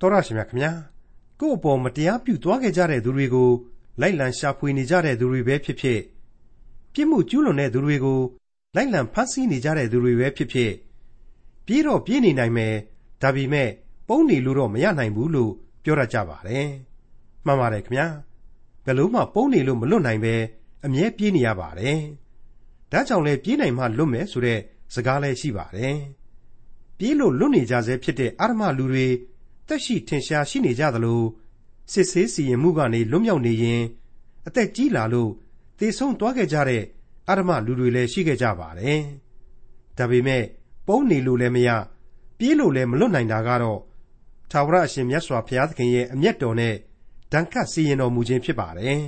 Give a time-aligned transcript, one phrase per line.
[0.00, 0.72] တော်ရရှိမြခင်ဗျာ
[1.40, 3.50] ကိုယ့်အပေါ်မတရားပြုသွားခဲ့ကြတဲ့သူတွေကို
[4.00, 6.00] လိုက်လံရှာဖွေနေကြတဲ့သူတွေပဲဖြစ်ဖြစ်
[6.92, 8.20] ပြစ်မှုကျူးလွန်တဲ့သူတွေကို
[8.74, 10.72] လိုက်လံဖမ်းဆီးနေကြတဲ့သူတွေပဲဖြစ်ဖြစ်
[11.66, 12.74] ပြေးတော့ပြေးနေနိုင်မယ်
[13.22, 13.68] ဒါပေမဲ့
[14.08, 15.52] ပုံနေလို့တော့မရနိုင်ဘူးလို့
[15.84, 16.68] ပြောရကြပါတယ်
[17.46, 18.06] မှန်ပါတယ်ခင်ဗျာ
[18.84, 20.34] ဘယ်လို့မှပုံနေလို့မလွတ်နိုင်ပဲ
[20.84, 21.98] အမြဲပြေးနေရပါတယ်
[22.92, 24.60] ဒါကြောင့်လဲပြေးနိုင်မှလွတ်မယ်ဆိုတဲ့
[24.94, 25.96] စကားလည်းရှိပါတယ်
[26.98, 29.06] ပြေးလို့လွတ်နေကြဆဲဖြစ်တဲ့အာရမလူတွေ
[29.68, 31.22] တက်ရှိထင်ရှားရှိနေကြသလို
[31.92, 33.82] စစ်ဆေးစီရင်မှုကနေလွတ်မြောက်နေရင်
[34.46, 35.30] အသက်ကြီးလာလို့
[35.78, 36.82] သေဆုံးသွားခဲ့ကြတဲ့
[37.28, 39.02] အာရမလူတွေလည်းရှိခဲ့ကြပါတယ်
[39.98, 40.44] ဒါပေမဲ့
[40.86, 41.68] ပုံနေလို့လည်းမရ
[42.38, 43.80] ပြေးလို့လည်းမလွတ်နိုင်တာကတော့
[44.50, 46.74] ထာဝရအရှင်မြတ်စွာဘုရားသခင်ရဲ့အမျက်တော်နဲ့
[47.32, 49.00] ဒဏ်ခတ်စီရင်တော်မူခြင်းဖြစ်ပါတယ်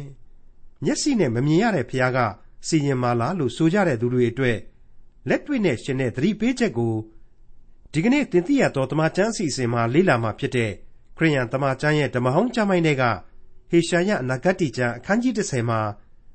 [0.84, 2.18] မျက်စိနဲ့မမြင်ရတဲ့ဘုရားက
[2.66, 4.58] စီရင်မာလားလို့ဆိုကြတဲ့သူတွေအတွက်
[5.28, 6.94] လက်တွေ့နဲ့ရှင်တဲ့သတိပေးချက်ကို
[7.92, 10.70] ဒီကနေ့သင်သိရသောတမန်ကျမ်းအစီအစဉ်မှာလေ့လာမှာဖြစ်တဲ့
[11.16, 13.04] ခရိယန်တမန်ကျမ်းရဲ့ဓမ္မဟောင်းကျမ်းပိုင်းတွေက
[13.70, 15.80] ဟေရှာယအနာဂတ်တိကျမ်းအခန်းကြီး30မှာ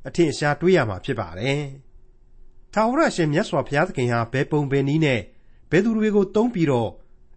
[0.08, 1.62] အထင်ရှားတွေ့ရမှာဖြစ်ပါတယ်။
[2.74, 5.22] ထာဝရရှင်မြတ်စွာဘုရားသခင်ဟာဘယ်ပုံဘယ်နည်းနဲ့
[5.72, 6.90] ဘယ်သူတွေကိုတုံးပြီးတော့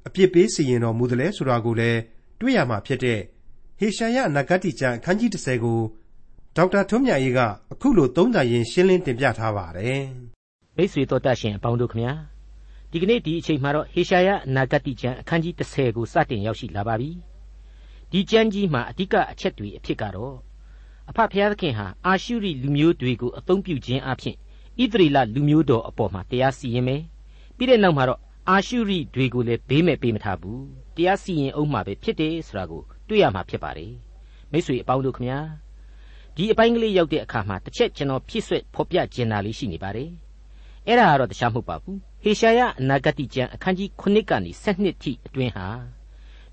[0.07, 2.01] အပြစ်ပေးစီရင်တော်မူတယ်လဲဆိုတာကိုလည်း
[2.41, 3.21] တွေ့ရမှာဖြစ်တဲ့
[3.79, 5.81] ဟေရှာယအနာဂတ်တိကျမ်းအခန်းကြီး30ကို
[6.57, 7.41] ဒေါက်တာထွန်းမြတ်ရေးက
[7.73, 10.03] အခုလိုသုံးသပ်ရင်းရှင်းလင်းတင်ပြထားပါတယ်။
[10.77, 12.36] မိတ်ဆွေတို့တတ်ရှင်အပေါင်းတို့ခမညာ
[12.97, 17.11] ဒီကနေ့ဒီအချိန်မှာတော့ဟေရှာယအနာဂတ်တိကျမ်းအခန်းကြီး30ကိုစတင်ရောက်ရှိလာပါပြီ။
[18.11, 20.35] ဒီကျမ်းကြီးမှာအဓိကအချက်တွေအဖြစ်ကတော့
[21.11, 24.37] အဖဖျားသခင်ဟာအာရှုရိလူမျိုးတွေကိုအသုံးပြုခြင်းအပြင်
[24.81, 27.03] ဣသရေလလူမျိုးတော်အပေါ်မှာတရားစီရင်မယ်။
[27.57, 30.61] ပြီးတဲ့နောက်မှာတော့အာရှုရိတွေကိုလည်းဘေးမဲ့ပေးမထားဘူး။
[30.97, 33.93] တရားစီရင်အောင်မှာပဲဖြစ်တယ်ဆိုတာကိုတွေ့ရမှာဖြစ်ပါတယ်။
[34.53, 35.39] မိတ်ဆွေအပေါင်းတို့ခမညာ
[36.37, 40.11] ဒီအပိုင်းကလေးရောက်တဲ့အခါမှာတစ်ချက်ကျွန်တော်ဖြည့်ဆွက်ဖော်ပြကျင်တာလေးရှိနေပါတယ်။
[40.87, 45.67] အဲ့ဒါကတော့တခြားမဟုတ်ပါဘူး ဟေရှာယအနာဂတိကျမ်းအခန်းကြီး9ကနေ12ထိအတွင်းဟာ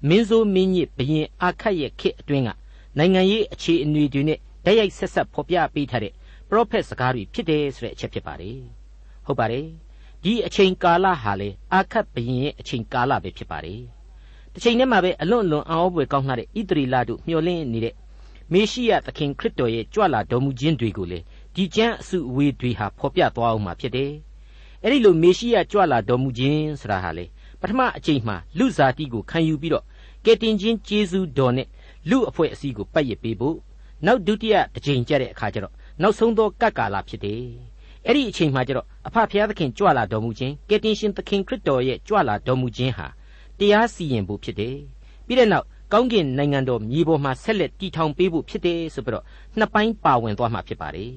[0.07, 2.49] မင်းဆိုးမင်းညစ်ဘရင်အာခတ်ရဲ့ခေတ်အတွင်းက
[2.97, 6.13] နိုင်ငံရေးအခြေအနေတွေနဲ့တိုက်ရိုက်ဆက်ဆက်ဖော်ပြပေးထားတဲ့
[6.49, 8.57] ပရောဖက်စကားတွေဖြစ်တယ်ဆိုတဲ့အချက်ဖြစ်ပါတယ်။
[9.25, 9.65] ဟုတ်ပါတယ်။
[10.23, 13.81] ဒီအချိန်ကာလဟာလေအာခတ်ဘရင်ရဲ့အချိန်ကာလပဲဖြစ်ပါတယ်။
[14.53, 17.95] တစ်ချိန်တည်းမှာပဲအလွန်အလွန်အောပွေကောင်းတဲ့ဣသရီလတို့မျှော်လင့်နေတဲ့
[18.51, 21.19] မေရှိယသခင်ခရစ်တော်ရဲ့ကြွလာတော်မူခြင်းတွေကိုလေ
[21.55, 24.13] ဒီကျမ်းအစုအဝေးတွေဟာဖော်ပြသွားအောင်မှာဖြစ်တယ်။
[24.83, 27.25] အဲ့ဒီလိုမေရှိယကြွလာတော်မူခြင်းဆိုတာဟာလေ
[27.61, 29.85] ပထမအချိန်မှာလူဇာတိကိုခံယူပြီးတော့
[30.25, 31.67] ကယ်တင်ခြင်းကျေးဇူးတော်နဲ့
[32.09, 33.57] လူအဖွဲ့အစည်းကိုပတ်ရပေးဖို့
[34.05, 37.43] နောက်ဒုတိယတစ်ချိန်ကျတဲ့အခါကျတော့နောက်ဆုံးသောကပ်ကာလဖြစ်တယ်
[38.05, 43.07] အဲ့ဒီအချိန်မှာကျတော့အဖဖျားသခင်ကြွလာတော်မူခြင်းကယ်တင်ရှင်သခင်ခရစ်တော်ရဲ့ကြွလာတော်မူခြင်းဟာ
[43.59, 44.77] တရားစီရင်ဖို့ဖြစ်တယ်
[45.25, 49.25] ပြီးတဲ့နောက်ကောင်းကင်နိုင်ငံတော်မြေပေါ်မှာဆက်လက်တည်ထောင်ပေးဖို့ဖြစ်တယ်ဆိုပြီးတော့
[49.57, 51.11] နှစ်ပိုင်းပါဝင်သွားမှာဖြစ်ပါတယ်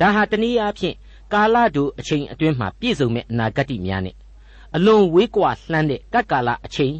[0.00, 0.96] ဒါဟာတနည်းအားဖြင့်
[1.32, 4.16] ကာလတို့အချိန်အတွင်းမှာပြည့်စုံမဲ့အနာဂတ်များနဲ့
[4.76, 6.94] အလွန်ဝေးကွာလှမ်းတဲ့ကပ်ကာလအချိန်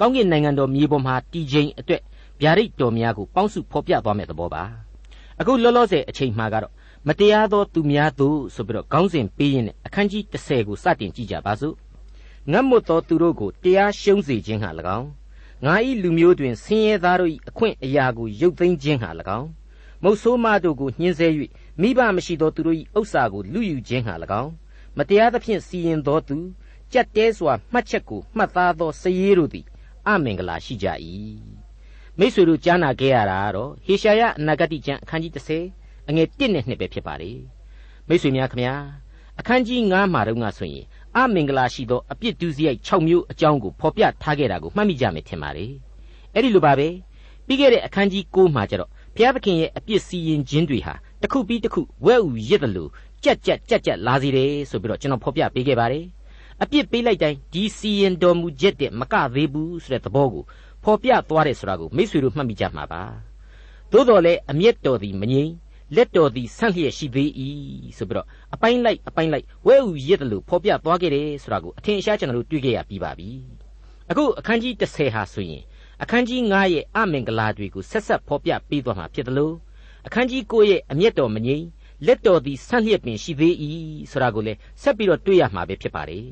[0.00, 2.02] ကောင်းကင်နိုင်ငံတော်မြေပေါ်မှာတည်ခြင်းအတွက်
[2.40, 4.62] ဗျာဒိတ်တော်များကိုပေါင်းစုဖော်ပြသွားမဲ့သဘောပါ
[5.40, 6.72] အခုလောလောဆယ်အချိန်မှာကတော့
[7.06, 11.74] မတရားသောသူများတို့ဆိုပြီးတော့ခေါင်းစဉ်ပေးရင်းနဲ့အခန်းကြီး30ကိုစတင်ကြည့်ကြပါစို့
[12.50, 15.08] ငတ်မွတ်သောသူတို့ကိုတရားရှုံးစေခြင်းဟာ၎င်း
[15.64, 19.48] ငါ၏လူမျိုးတွင်ဆင်းရဲသားတို့၏အခွင့်အရာကိုရုပ်သိမ်းခြင်းဟာ၎င်း
[20.02, 21.28] မုတ်ဆိုးမတို့ကိုညှင်းဆဲ၍
[21.80, 24.52] မိဘမရှိသောသူတို့၏ဥစ္စာကိုလူယူခြင်းဟာ၎င်း
[24.96, 26.36] မတရားသဖြင့်စီရင်သောသူ
[26.92, 29.66] ကြက်တဲစွာမှတ်ချက်ကိုမှတ်သားသောစည်ရည်တို့သည်
[30.06, 30.86] အမင်္ဂလာရှိကြ၏
[32.18, 35.32] မိษွေတို့ကြားနာခဲ့ရတာကတော့ဟေရှာယအနာဂတိကျမ်းအခန်းကြီး
[35.70, 37.32] 30အငယ်1နဲ့2ပဲဖြစ်ပါလေ
[38.08, 38.74] မိษွေများခမညာ
[39.40, 40.84] အခန်းကြီး9မှာတော့ငါဆိုရင်
[41.16, 45.66] အမင်္ဂလာရှိသောအပြစ်ဒုစရိုက်6မျိုးအကြောင်းကိုဖော်ပြထားခဲ့တာကိုမှတ်မိကြမယ်ထင်ပါလေ
[46.34, 46.88] အဲ့ဒီလိုပါပဲ
[47.46, 52.90] ပြီးခဲ့တဲ့အခန်းကြီး9မှာကျတော့ဘုရားသခင်ရဲ့အပြစ်စီရင်ခြင်းတွေဟာ တစ်ခုပြီးတစ်ခုဝဲဥရစ်တယ်လို့
[53.24, 56.04] ကြက်ကြက်ကြက်ကြက်လာစီတယ်ဆိုပြီးတော့ကျွန်တော်ဖော်ပြပေးခဲ့ပါတယ်
[56.62, 60.44] အပြစ်ပေးလိုက်တိုင်းဒီစီရင်တော်မူချက်တဲ့မကသေးဘူးဆိုတဲ့သဘောကို
[60.84, 63.02] ဖော်ပြသွားတယ်ဆိုတာကိုမိတ်ဆွေတို့မှတ်မိကြမှာပါ
[63.92, 65.50] သို့တော်လည်းအမျက်တော်သည်မငြိမ်
[65.96, 67.30] လက်တော်သည်ဆန့်လျက်ရှိသေး၏
[67.96, 73.30] ဆိုပြီးတော့အပိုင်းလိုက်အပိုင်းလိုက်ဝဲဥရစ်တယ်လို့ဖော်ပြသွားခဲ့တယ်ဆိုတာကိုအထင်ရှားကျွန်တော်တို့တွေ့ခဲ့ရပြီးပါပြီ
[74.10, 75.62] အခုအခန်းကြီး30ဟာဆိုရင်
[76.02, 79.54] အခန်းကြီး9ရဲ့အမင်္ဂလာတွေကိုဆက်ဆက်ဖော်ပြပေးသွားမှာဖြစ်တယ်လို့
[80.06, 81.64] အခန်းကြီး9ရဲ့အမျက်တော်မငြိမ်
[82.06, 83.54] လက်တော်သည်ဆန့်လျက်ပင်ရှိသေး၏
[84.10, 86.26] ဆိုတာကိုလည်းဆက်ပြီးတော့တွေ့ရမှာပဲဖြစ်ပါတယ်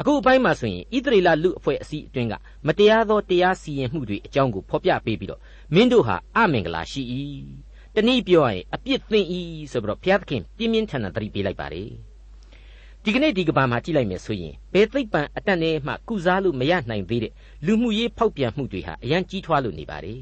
[0.00, 2.34] အခုအပိုင်းမှာဆိုရင်ဣသရေလလူအဖွဲ့အစည်းအတွင်းက
[2.66, 5.40] မတရားသောတရားစီရင်မှုတွေအကြောင်းကိုဖော်ပြပေးပြီးတော့
[5.74, 7.02] မင်းတို့ဟာအမင်္ဂလာရှိ၏
[7.94, 9.26] တနည်းပြောရရင်အပြစ်သင့်၏
[9.72, 11.90] ဆိုပြီးတော့ဘုရားသခင်ပြင်းပြင်းထန်ထန်သတိပေးလိုက်ပါတယ်
[13.04, 17.32] ဒီကနေ့ဒီကဘာမှာကြည့်လိုက်မယ်ဆိုရင်ဘယ်သိပ္ပံအတတ်နဲ့မှကုစားလို့မရနိုင်သေးတဲ့
[17.66, 20.20] လူမှုရေးဖောက်ပြန်မှုတွေဟာအရန်ကြီးထွားလို့နေပါတယ်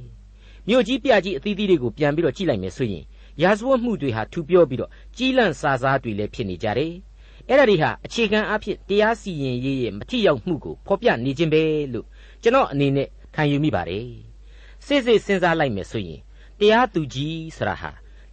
[0.68, 3.04] မြို့ကြီးပြကြီးအသီးသီးတွေကိုပြန်ပြီးတော့ကြည့်လိုက်မယ်ဆိုရင်
[3.42, 6.92] ရာဇဝတ်မှုတွေဟာထူပြောပြီးတော့ကြီးလန့်စာစားတွေလည်းဖြစ်နေကြတယ်
[7.48, 12.06] အဲ့ဒါတွေဟာအခြေခံအဖြစ်တရားစီရင်ရေးရဲ့မထီရောက်မှုကိုဖော်ပြနေခြင်းပဲလို့
[12.42, 14.08] ကျွန်တော်အနေနဲ့တခံယူမိပါတယ်
[14.86, 16.20] စိတ်စိတ်စဉ်းစားလိုက်မယ်ဆိုရင်
[16.58, 17.90] တရားသူကြီးဆိုတာဟာ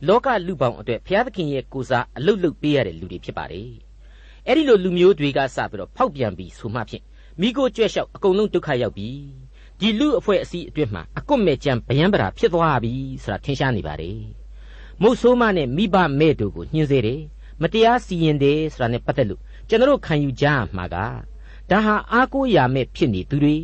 [0.07, 3.69] လောကလူပေါင်းအတွက်ဘုရားသခင်ရဲ့ကိုစားအလုတ်လုတ်ပေးရတဲ့လူတွေဖြစ်ပါတယ်
[4.47, 7.03] အဲ့ဒီလိုလူမျိုးတွေကစပြီးတော့ဖောက်ပြန်ပြီးဆိုမှဖြင့်
[7.41, 9.09] မိကိုကြွက်လျှောက်အကုန်လုံးဒုက္ခရောက်ပြီ
[9.79, 12.93] ဒီလူအဖွဲ့အစည်းအတွင်းမှာအကွတ်မဲ့ကြံဗျံပရာဖြစ်သွားပြီ
[13.23, 14.21] ဆိုတာထင်ရှားနေပါတယ်
[15.01, 17.21] မုတ်ဆိုးမနဲ့မိဘမဲ့တို့ကိုညှင်းစေတယ်
[17.61, 23.55] မတရားစီရင်တယ်ဆိုတာနဲ့ပတ်သက်လို့ကျွန်တော်ခံယူကြရမှာကဒါဟာအားကိုးရမဲ့ဖြစ်နေသူတွေ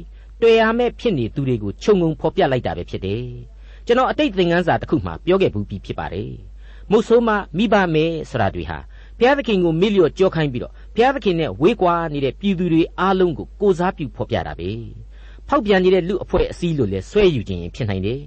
[0.42, 3.26] တွေ့ရမဲ့ဖြစ်နေသူတွေကိုခြုံငုံဖော်ပြလိုက်တာပဲဖြစ်တယ်
[3.86, 6.34] ကျွန်တော်အတိတ်သင်ခန်းစာတစ်ခုမှပြောခဲ့ဘူးပြီးဖြစ်ပါတယ်
[6.92, 8.78] မုတ်ဆိုးမမိဘမဲ့ဆိုတာတွေဟာ
[9.18, 14.70] ဘုရားသခင်ကိုမိလျော့ကြောခိုင်းပြီးတော့ဘုရားသခင်နဲ့ဝေးကွာနေတဲ့ပြည်သူတွေအားလုံးကိုကိုစားပြုဖော်ပြတာပဲ
[15.50, 18.22] ဖောက်ပြန်နေတဲ့လူအဖွဲ့အစည်းလို့လဲဆွဲယူခြင်းဖြစ်နိုင်တယ်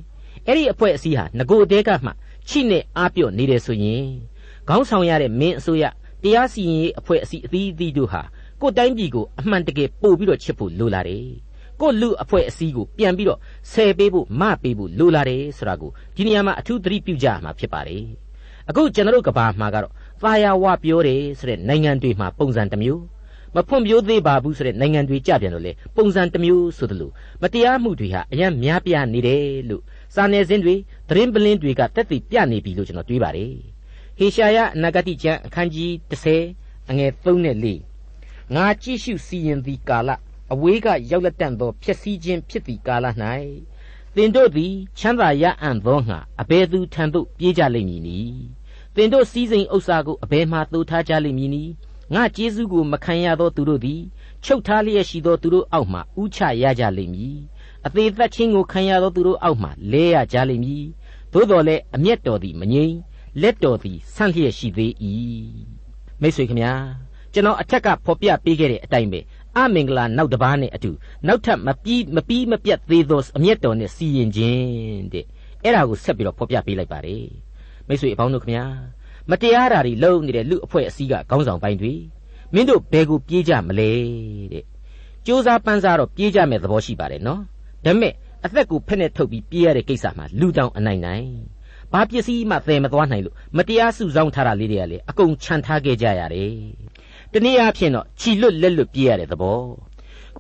[0.47, 2.11] အဲ့ဒီအဖွဲ့အစည်းဟာငโกအတဲကမှ
[2.49, 4.05] ချိနဲ့အားပြော့နေတယ်ဆိုရင်
[4.69, 5.85] ခေါင်းဆောင်ရတဲ့မင်းအစိုးရ
[6.23, 8.23] တရားစီရင်ရေးအဖွဲ့အစည်းအသီးသီးတို့ဟာ
[8.61, 11.27] ကိုယ်တိုင်းပြည်ကိုအမှန်တကယ်ပို့ပြီးတော့ချစ်ဖို့လိုလာတယ်
[11.81, 13.39] ကိုလူအဖွဲ့အစည်းကိုပြန်ပြီးတော့
[13.73, 18.05] ဆယ်ပေးဖို့မပေးဖို့လိုလာတယ်ဆိုတာကိုဒီနေရာမှာအထူးသတိပြုကြရမှာဖြစ်ပါတယ်
[18.69, 19.93] အခုကျွန်တော်တို့ကဘာမှာကတော့
[20.23, 23.03] သာယာဝပြောတယ်ဆိုတဲ့နိုင်ငံတွေမှာပုံစံတစ်မျိုး
[23.57, 27.11] မဖွံ့ဖြိုးသေးပါဘူးဆိုတဲ့နိုင်ငံတွေကြပြန်လို့လေပုံစံတစ်မျိုးဆိုသလို
[27.43, 29.83] မတရားမှုတွေဟာအများများပြားနေတယ်လို့
[30.15, 30.75] စာနယ်ဇင်းတွေ
[31.09, 33.55] သတင်းပလင်းတွေကတက်တည်ပြနေပြီလို့ကျွန်တော်တွေးပါတယ်
[34.19, 35.91] ဟေရှာယအနာဂတိကျမ်းအခန်းကြီး
[36.41, 40.11] 30အငယ်3နဲ့4ငါကြည့်ရှုစီရင်သည်ကာလ
[40.53, 43.07] အဝေးကရောက်လက်တန့်သောဖြစ်စည်းခြင်းဖြစ်သည့်ကာလ၌
[44.17, 48.43] သင်တို့သည်ချမ်းသာရအံ့သောငါအဘယ်သူထံသို့ပြေးကြလိမ့်မည်နည်း
[48.95, 51.73] သင်တို့စည်းစိမ်ဥစ္စာကိုအဘယ်မှသို့ထားကြလိမ့်မည်နည်း
[52.15, 54.01] ငါကျေးဇူးကိုမခံရသောသူတို့သည်
[54.45, 57.37] ချုပ်ထားလျက်ရှိသောသူတို့အောက်မှဥချရကြလိမ့်မည်
[57.87, 60.85] အသေးသက်ချင်းကိုခံရသောသူတို့အောက်မှလဲရကြလိမ့်မည်
[61.33, 62.95] သို့တော်လည်းအမျက်တော်သည်မငြိမ်
[63.43, 64.93] လက်တော်သည်ဆန့်လျက်ရှိသေး၏
[66.21, 66.73] မိတ်ဆွေခင်ဗျာ
[67.33, 69.21] ကျွန်တော်အထက်ကဖော်ပြပေးခဲ့တဲ့အတိုင်းပဲ
[69.57, 70.91] အမင်္ဂလာနောက်တစ်ပါးနဲ့အတူ
[71.27, 75.25] နောက်ထပ်မပြီးမပြီးမပြတ်သေးသောအမျက်တော်နဲ့စီရင်ခြင်းတဲ့
[75.63, 77.27] အဲ့ဒါကိုဆက်ပြီးတော့ဖော်ပြပေးလိုက်ပါတယ်
[77.89, 78.67] မိတ်ဆွေအပေါင်းတို့ခင်ဗျာ
[79.31, 81.95] မတရားတာတွေလုံနေတဲ့လူအဖွဲ့အစည်းကခေါင်းဆောင်ပိုင်းတွေ
[82.55, 83.91] မင်းတို့ဘယ်ကိုပြေးကြမလဲ
[84.53, 84.65] တဲ့
[85.27, 87.41] စူးစမ်းပန်းစားတော့ပြေးကြမယ်သဘောရှိပါတယ်နော်
[87.85, 88.15] ဒါပေမဲ့
[88.45, 91.29] အသက်ကိုဖက်နဲ့ထုတ်ပြီးပြေးရတဲ့ကိစ္စမှာလူတောင်အနိုင်နိုင်
[91.93, 96.53] ဘာပစ္စည်းမှသယ်မသွားနိုင်လို့မတရားစုဆောင်းထားတာလေးတွေကလေအကုန်ခြံထားခဲ့ကြရတယ်
[97.33, 99.61] တနည်းအားဖြင့်တော့ခြီလွတ်လက်လွတ်ပြေးရတဲ့သဘော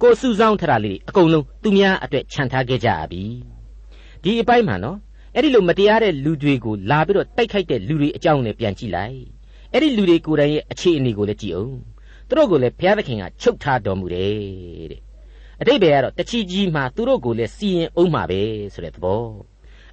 [0.00, 3.24] ကိုစုဆောင်းထားတာလေးအကုန်လုံးသူများအတွက်ခြံထားခဲ့ကြရပြီ
[4.22, 4.98] ဒီအပိုင်းမှာနော်
[5.36, 9.18] အဲ့ဒီလိုမတရားတဲ့လူတွေကိုလာပြီးတော့တိုက်ခိုက်တဲ့လူတွေအကြောင်းနဲ့ပြန်ကြည့်လိုက်
[9.72, 11.74] အဲ့ဒီလူတွေကိုယ်တိုင်ရဲ့အခြေအနေကိုလည်းကြည့်အောင်
[12.28, 15.00] သူတို့ကိုလည်းဘုရားသခင်ကချုပ်ထားတော်မူတယ်တဲ့
[15.60, 18.42] အတိတ်ဘယ်ကတော့တချီကြီးမှာသူတို့ကိုလည်းစီရင်အောင်မှာပဲ
[18.74, 19.22] ဆိုတဲ့သဘော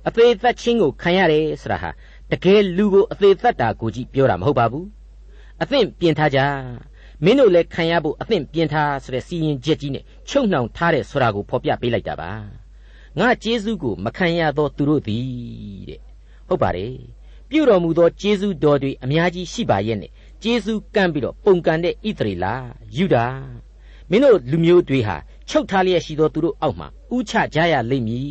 [0.08, 1.90] အသေးသက်ချင်းကိုခံရတယ်ဆိုတာဟာ
[2.32, 4.88] တကယ်လူကိုအသေးသက်တာကိုကြည့်ပြောတာမဟုတ်ပါဘူး
[5.62, 6.40] အသင့်ပြင်ထားကြ
[7.24, 12.59] မင်းတို့လည်းခံရဖို့အသင့်ပြင်ထားဆိုတဲ့စီရင်ချက်ကြီးနဲ့ချုပ်နှောင်ထားတဲ့ဆိုတာကိုဖော်ပြပေးလိုက်တာပါ
[13.18, 15.26] ငါကျေးဇူးကိုမခံရသောသူတို့သည်
[15.90, 16.00] တဲ့
[16.48, 16.96] ဟုတ်ပါတယ်
[17.50, 20.12] ပြုတော်မူသောကျေးဇူးတော်တွေအများကြီးရှိပါရဲ့နဲ့
[20.44, 22.46] ကျေးဇူးကမ်းပြီးတော့ပုံကန်တဲ့ဣသရေလ
[22.98, 23.26] ယူဒာ
[24.10, 25.16] မင်းတို့လူမျိုးတွေဟာ
[25.50, 28.30] ချုပ်ထားလျက်ရှိသောသူတို့အောက်မှာဥချကြရလိမ့်မည်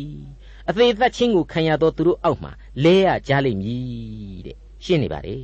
[0.69, 2.51] အသေးသက်ချင်းကိုခံရသောသူတို့အောက်မှာ
[2.83, 5.37] လဲရကြလိမ့်မည်တဲ့ရှင်းနေပါလေ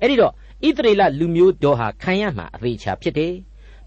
[0.00, 0.32] အဲ့ဒီတော့
[0.66, 3.34] ဣသရေလလူမျိုးတော်ဟာခံရမှာအသေးချာဖြစ်တယ်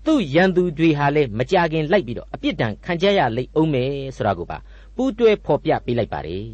[0.05, 4.57] သူ့ရန်သူတွေဟာလည်းမကြခင်လိုက်ပြီးတော့အပြစ်ဒဏ်ခံကြရလိမ့်အောင်မယ်ဆိုတာကိုပါ
[5.01, 6.47] ပူးတွဲဖော်ပြပေးလိုက်ပါတယ်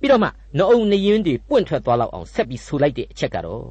[0.00, 3.66] ပြီးတော့မှနှုံနရင်တွေပွင့်ထွက်သွားလောက်အောင်ဆက်ပြီးဆူလိုက်တဲ့အချက်ကတော့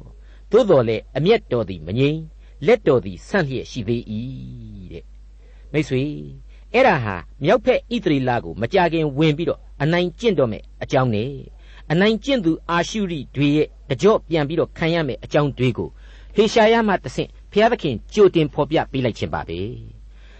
[0.50, 2.18] သို့တော်လေအမျက်တော်သည်မငြိမ်
[2.66, 4.02] လက်တော်သည်ဆန့်လျက်ရှိသေး၏
[4.92, 5.04] တဲ့
[5.72, 6.02] မိတ်ဆွေ
[6.72, 11.30] အဲ့ဒါဟာမြောက်ဖက်ဣသရေလကိုမကြခင်ဝင်ပြီးတော့အနိုင်ကျင့်တော့မယ်အကြောင်းနဲ့
[11.90, 15.88] အနိုင်ကျင့်သူအာရှုရိတွေရဲ့တကြော့ပြန်ပြီးတော့ခံရမယ်အကြောင်းတွေကို
[16.34, 19.60] ဟေရှာယမှတဆင့်ဘုရားသခင်ကြိုတင်ဖော်ပြပေးလိုက်ခြင်းပါပဲ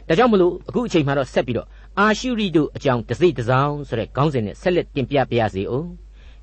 [0.08, 1.68] ဒါကြောင့်မလို့အခုအချိန်မှတော့ဆက်ပြီးတော့
[1.99, 5.89] အာရှုရိတို့အကြောင်းတစိတစောင်းဆိုတဲ့ခေါင်းစဉ်နဲ့ဆက်လက်တင်ပြပါရစေအောင်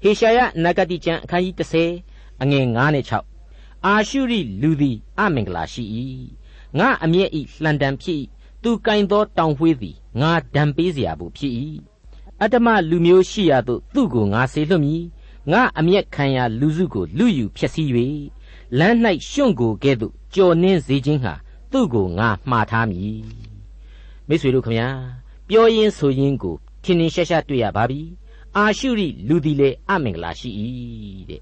[0.03, 1.55] ဟေရှာယနဂတိကျမ်းအခန်းကြီး
[2.01, 3.05] 30အငယ်9နဲ့
[3.49, 5.85] 6အာရှုရိလူသည်အမင်္ဂလာရှိ၏
[6.79, 8.19] ငါအမျက်ဤလှန်တံဖြစ်၏
[8.63, 11.53] သူကင်သောတောင်ဝှေးသည်ငါဒံပေးเสียဘူးဖြစ်၏
[12.41, 15.03] အတ္တမလူမျိုးရှိရာသို့သူ့ကိုငါဆေလွတ်မည်
[15.53, 17.89] ငါအမျက်ခံရာလူစုကိုလူယူဖျက်ဆီး၍
[18.79, 18.97] လမ်း၌
[19.31, 21.35] ရှွန့်ကိုကဲ့သို့ကြော်နှင်းစေခြင်းဟာ
[21.73, 23.23] သူ့ကိုငါမှားထားမည်
[24.29, 24.89] မိတ်ဆွေတို့ခမညာ
[25.52, 28.02] ပြောရင်းဆိုရင်းကိုထင်ထင်ရှားရှားတွေ့ရပါပြီ
[28.58, 30.50] အာရှုရိလူသည်လေအမင်္ဂလာရှိ၏
[31.30, 31.42] တဲ့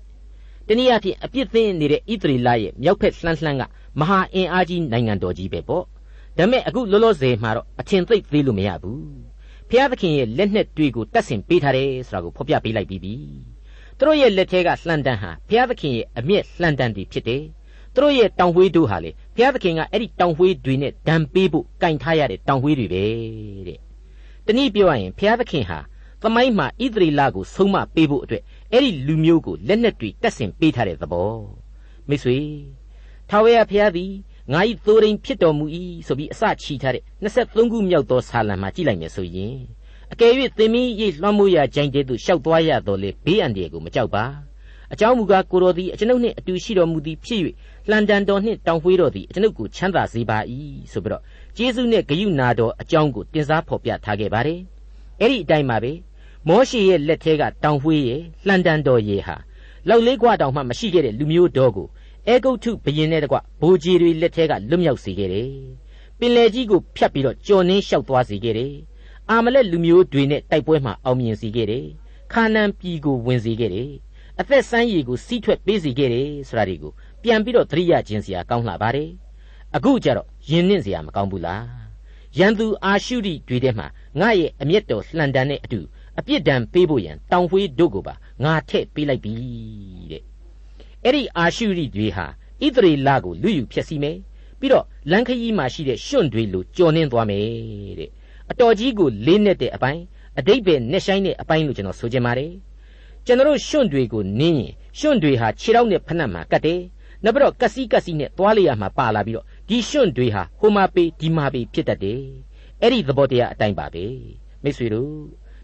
[0.67, 3.63] တနည်းအားဖြင့်အပြစ်သင်းနေတဲ့ဣသရေလရဲ့မြောက်ဖက်လှမ်းလှမ်းက
[3.99, 5.83] မဟာအင်အားကြီးနိုင်ငံတော်ကြီးပဲပေါ့
[6.37, 9.03] ဒါပေမဲ့အခုလောလောဆယ်မှာတော့အထင်သိပ်သေးလို့မရဘူး
[9.69, 13.13] ဖျားသခင်ရဲ့လက်နဲ့တွေကိုတတ်ဆင်ပေးထားတယ်ဆိုတာကိုဖော်ပြပေးလိုက်ပြီးပြီ
[13.97, 17.43] သူတို့ရဲ့လက်ထဲကလှန်တန်းဟာဖျားသခင်ရဲ့အမျက်လှန်တန်းတွေဖြစ်တယ်
[17.93, 23.03] သူတို့ရဲ့တောင်ဝှေးတို့ဟာလေဘုရားသခင်ကအဲ့ဒီတောင်ဝှေးတွေနဲ့ဒဏ်ပေးဖို့ကင်ထားရတဲ့တောင်ဝှေးတွေပဲ
[23.67, 23.86] တဲ့
[24.47, 25.79] တနည်းပြောရရင်ဘုရားသခင်ဟာ
[26.21, 31.33] သမိုင်းမှာဣသရေလကိုဆုံးမပေးဖို့အတွက်အဲ့ဒီလူမျိုးကိုလက်နက်တွေတက်ဆင်ပေးထားတဲ့သဘော
[32.07, 32.37] မိတ်ဆွေ
[33.29, 34.11] ထာဝရဘုရားသည်
[34.53, 35.65] ငါ၏သိုးရင်းဖြစ်တော်မူ၏
[36.07, 39.55] ဆိုပြီးအစချီထားတဲ့23ခုမြောက်သောဆာလံမှာကြည့်လိုက်မယ်ဆိုရင်
[40.13, 44.25] အကယ်၍သင်မင်းရိပ်လွှမ်းမိုးရာဂျိုင်းတဲသို့ရှောက်သွားရတော်လေဘေးအန္တရာယ်ကိုမကြောက်ပါ
[44.93, 47.41] အကြောင်းမူကားကိုတော်သည်အကျွန်ုပ်နှင့်အတူရှိတော်မူသည်ဖြစ်၍
[47.89, 50.37] လှန်တန်တော်နှင့်တောင်ဝှေးတော်သည်အကျွန်ုပ်ကိုချမ်းသာစေပါ၏
[50.91, 51.21] ဆိုပြီးတော့
[51.59, 54.59] ကျေးဇူးနဲ့ဂရုဏာတော်အကြောင်းကိုတင်စားဖော်ပြထားခဲ့ပါတယ်။
[55.21, 55.91] အဲ့ဒီအတိုင်းပါပဲ။
[56.47, 59.35] မောရှေရဲ့လက်ထဲကတောင်ဖွေးရဲ့လှန်တန်တော်ရေဟာ
[59.87, 61.87] လောက်လေးကွာတောင်မှမရှိခဲ့တဲ့လူမျိုးတော်ကို
[62.27, 65.49] အဲဂုတ်ထုဘရင်နဲ့တကွဘိုးကြီးတွေလက်ထဲကလွတ်မြောက်စေခဲ့တယ်။
[66.19, 68.73] ပင်လယ်ကြီးကိုဖြတ်ပြီးတော့ကြော်နှင်းလျှောက်သွားစေခဲ့တယ်။
[69.29, 71.85] အာမလက်လူမျိုးတွေနဲ့တိုက်ပွဲမှာအောင်မြင်စေခဲ့တယ်။
[72.33, 73.89] ခါနန်ပြည်ကိုဝင်စေခဲ့တယ်။
[74.39, 76.91] အသက်ဆန်းရည်ကိုစီးထွက်ပေးစေခဲ့တယ်ဆိုတာတွေကို
[77.23, 79.09] ပြန်ပြီးတော့သတိရခြင်းစရာကောင်းလှပါတယ်။
[79.75, 81.63] အခုကြတော့ ယဉ်နှင့်စရာမကောင်းဘူးလား
[82.37, 83.87] ရန်သူအာရှုရိတွေထဲမှာ
[84.19, 85.79] ငါရဲ့အမျက်တော်လှန်တန်တဲ့အတူ
[86.19, 89.33] အပြစ်ဒဏ်ပေးဖို့ရန်တောင်ဝှေးတို့ကိုပါငါထည့်ပေးလိုက်ပြီ
[90.11, 90.23] တဲ့
[91.03, 92.25] အဲ့ဒီအာရှုရိတွေဟာ
[92.63, 94.17] ဣသရေလကိုလူယူဖျက်ဆီးမယ်
[94.59, 97.43] ပြီးတော့လန်ခရီးမှာရှိတဲ့ရွှွန့်တွေလိုကြော်နှင်းသွားမယ်
[97.99, 98.09] တဲ့
[98.51, 100.01] အတော်ကြီးကိုလေးနဲ့တဲ့အပိုင်း
[100.37, 102.51] အတိတ်ပဲနဲ့ဆိုင်တဲ့အပိုင်းလို့ကျွန်တော်ဆိုချင်ပါတယ်
[103.25, 106.81] ကျွန်တော်ရွှွန့်တွေကိုနင်းရင်ရွှွန့်တွေဟာခြေထောက်နဲ့ဖက်နှက်မှာကတ်တယ်
[107.23, 112.21] နောက်ပြီးတော့ကက်စီကက်စီနဲ့သွားလိုက်ရမှာပါလာပြီးတော့ ဒီရွှွန့်တွေဟာဟိုမှာပေးဒီမှာပေးဖြစ်တတ်တယ်
[112.81, 114.05] အဲ့ဒီသဘောတရားအတိုင်းပါပဲ
[114.63, 115.15] မိတ်ဆွေတို့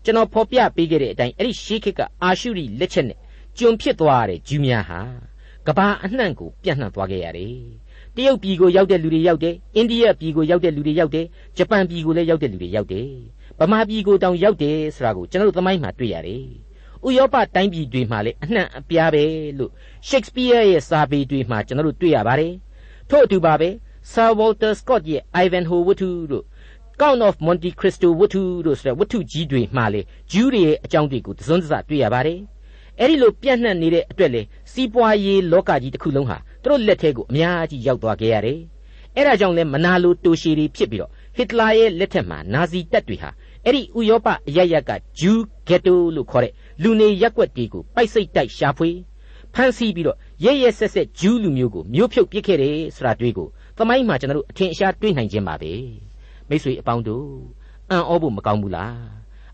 [0.04, 3.18] ကျွန်တော်ဖော်ပြပေးခဲ့တဲ့အတိုင်းအဲ့ဒီရှေးခေတ်ကအာရှုရိလက်ချက်နဲ့
[3.58, 5.02] ကျွန်ဖြစ်သွားတဲ့ဂျူးများဟာ
[5.68, 7.58] ကဘာအနှံ့ကိုပြန့်နှံ့သွားခဲ့ရတယ်
[8.16, 11.26] တရုတ်ပြည်ကိုရောက်တဲ့လူတွေရောက်တယ်အိန္ဒိယပြည်ကိုရောက်တဲ့လူတွေရောက်တယ်
[11.58, 13.08] ဂျပန်ပြည်ကိုလည်းရောက်တဲ့လူတွေရောက်တယ်
[13.60, 16.44] ဗမာပြည်ကိုတောင်ရောက်တယ်ဆိုတာကိုကျွန်တော်တို့သမိုင်းမှာတွေ့ရတယ်
[17.08, 19.24] ဥရောပတိုင်းပြည်တွေမှာလည်းအနှံ့အပြားပဲ
[19.58, 19.72] လို့
[20.10, 22.54] Shakespeare ရဲ့စာပေတွေမှာကျွန်တော်တို့တွေ့ရပါတယ်
[23.10, 23.70] ထို့အတူပါပဲ
[24.12, 26.44] Sir Walter Scott ရဲ့ Ivanhoe ဝတ္ထုတို့
[27.00, 32.40] Count of Monte Cristo ဝတ္ထုတို့ဆိုတဲ့ဝတ္ထုကြီးတွေမှာလေဂျူးတွေရဲ့အကြောင်းတွေကိုသစွန်းသစတွေ့ရပါတယ်
[33.00, 34.42] အဲ့ဒီလိုပြန့်နှံ့နေတဲ့အတွက်လေ
[34.72, 38.60] စီးပွားရေးလောကကြီးတစ်ခုလုံးဟာသူတို့လက်ထဲကိုအများကြီးရောက်သွားခဲ့ရတယ်
[39.16, 43.30] အဲ့ဒါကြောင့်လဲမနာလိုတိုရှီတွေဖြစ်ပြီးတော့ဟစ်တလာရဲ့လက်ထက်မှာနာဇီတပ်တွေဟာ
[43.66, 48.90] အဲ့ဒီဥရောပအရရက်ကဂျူးဂက်တိုလို့ခေါ်တဲ့လူနေရက်ွက်တွေကိုပိုက်စိတ်တိုက်ရှာဖွေ
[49.54, 55.74] ဖမ်းဆီးပြီးတော့ရဲရဲဆက်ဆက်ဂျူးလူမျိုးကိုမျိုးဖြုတ်ပစ်ခဲ့တယ်ဆိုတာတွေ့ကို သမိုင်းမှာကျွန်တော်တို့အထင်အရှားတွေ့နိုင်ခြင်းပါပဲ
[56.50, 57.30] မိတ်ဆွေအပေါင်းတို့
[57.90, 58.98] အံ့ဩဖို့မကောင်းဘူးလား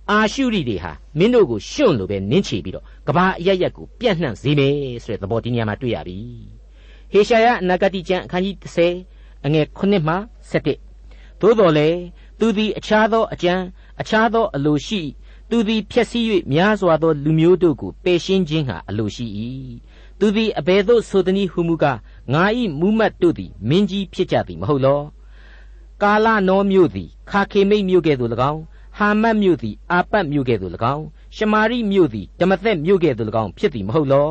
[0.10, 6.20] အာရှုရိတွေဟာမင်းတို့ကိုရှွန့်လို့ပဲနင်းချပြီးတော့ကဘာအရရက်ကိုပြန့်နှံ့စေမယ်ဆိုတဲ့သဘောတရားမှာတွေ့ရပြီ
[7.12, 8.56] ဟေရှာယအနာဂတိကျမ်းအခန်းကြီး
[9.02, 10.16] 30အငယ်9မှ
[10.52, 11.90] 17သို့တော်လေ
[12.40, 13.64] သူသည်အခြားသောအကျမ်း
[14.02, 15.02] အခြားသောအလိုရှိ
[15.50, 19.26] သူသည်ဖြည့်ဆည်း၍များစွာသောလူမျိုးတို့ကိုပယ်ရှင်းခြင်းဟာအလိုရှိ၏
[20.20, 21.98] သူသည်အဘယ်သို့ဆိုသည်ဟုမူကား
[22.34, 22.44] ငါ၏
[22.80, 25.02] မူမတ်တို့သည်မင်းကြီးဖြစ်ကြသည်မဟုတ်လော
[26.04, 28.62] ကာလနောမြို့သည်ခါခေမိတ်မြို့ကဲ့သို့၎င်း
[28.98, 31.06] ဟာမတ်မြို့သည်အာပတ်မြို့ကဲ့သို့၎င်း
[31.36, 34.30] ရှမာရိမြို့သည်ဓမ္မသက်မြို့ကဲ့သို့၎င်းဖြစ်သည်မဟုတ်လော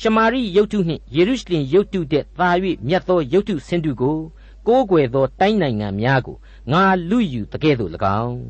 [0.00, 2.48] ရှမာရိယုတ်တုနှင့်ယေရုရှလင်ယုတ်တုတဲ့သာ၍
[2.88, 4.18] မြတ်သောယုတ်တုဆင်းတုကို
[4.66, 6.36] ကိုးကွယ်သောတိုင်းနိုင်ငံများကို
[6.72, 7.90] ငါလူယူတကဲ့သို့၎
[8.22, 8.40] င်း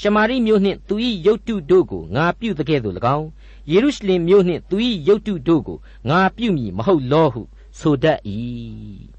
[0.00, 0.94] ရှမာရိမြို့နှင့်သူ၏
[1.26, 3.26] ယုတ်တုတို့ကိုငါပြုတကဲ့သို့၎င်း
[3.70, 4.76] ယေရုရှလင်မြို့နှင့်သူ၏
[5.08, 5.78] ယုတ်တုတို့ကို
[6.10, 7.42] ငါပြုမည်မဟုတ်လောဟု
[7.80, 8.18] ဆိုတတ်၏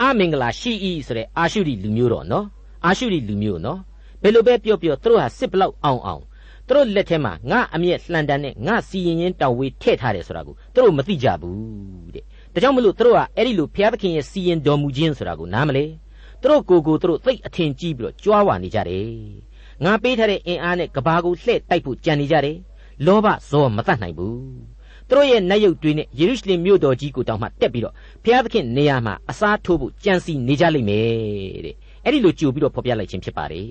[0.00, 0.72] အမင်္ဂလာရှိ၏
[1.06, 2.46] ဆိုတဲ့အာရှုရိလူမျိုးတော်နော်
[2.84, 3.80] အာရှုရိလူမျိုးနော်
[4.22, 6.22] ဘယ်လိုပဲပြောပြောသူတို့ဟာစစ်ဘလောက်အောင်အောင်
[6.68, 15.84] သူတို့လက်ထဲမှာငါအမျက်လှန်တန်နဲ့ငါစီရင်ရင်တောင်ဝေးထည့်ထားတယ်ဆိုတာကိုသူတို့မသိကြဘူးတဲ့ဒါကြောင့်မလို့သူတို့ကအဲ့ဒီလိုဘုရားသခင်ရဲ့စီရင်တော်မူခြင်းဆိုတာကိုနားမလဲ
[16.42, 19.08] သူတို့ကိုယ်ကိုသူတို့သိအထင်ကြီးပြီးတော့ကြွားဝါနေကြတယ်
[19.84, 22.56] ငါပေးထားတဲ့အင်အားနဲ့ကဘာကိုလှဲ့တိုက်ဖို့ကြံနေကြတယ်
[23.06, 24.75] လောဘဇောမတတ်နိုင်ဘူး
[25.08, 31.06] သူတို့ရဲ့နတ်ရုပ်တွေနဲ့ယေရုရှလင်မြို့တော်ကြီးကိုတောင်မှတက်ပြီးတော့ဘုရားသခင်နေရာမှာအစားထိုးဖို့ကြံစီနေကြလိမ့်မယ်
[31.64, 33.70] တဲ့အဲ့ဒီလိုကြိုပြီးတော့ဖော်ပြလိုက်ခြင်းဖြစ်ပါတယ်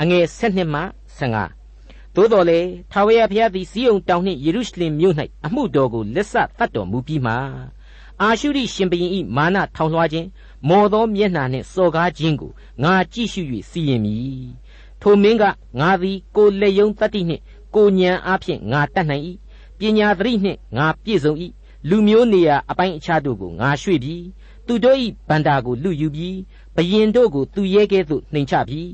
[0.00, 0.80] အငယ်7မှ
[1.18, 2.60] 15သို့တော်လေ
[2.92, 5.14] ထာဝရဘုရားသည်စီယုန်တောင်နှင့်ယေရုရှလင်မြို့၌
[5.46, 7.32] အမှုတော်ကိုလက်ဆသတ်တော်မူပြီးမှ
[8.20, 10.28] အာရှုရိရှင်ဘုရင်၏မာနထောင်လွှားခြင်း
[10.68, 14.48] မော်သောမျက်နှာနှင့်စော်ကားခြင်းကိုငါကြည့်ရှု၍စီရင်မည်
[15.00, 15.44] ထိုမင်းက
[15.80, 17.42] ငါသည်ကိုလက်ယုံတတ္တိနှင့်
[17.74, 19.24] ကိုညံအားဖြင့်ငါတတ်နိုင်၏
[19.78, 21.32] ပညာသတိနှင့်ငါပြည့်စုံ၏
[21.88, 24.24] လူမျိုးနေရာအပိုင်းအခြားတို့ကိုငါရွှေ့ပြီး
[24.66, 26.38] သူတို့၏ဗန္တာကိုလူယူပြီး
[26.76, 28.90] ဘယင်တို့ကိုသူရဲကဲ့သို့နှိမ်ချပြီး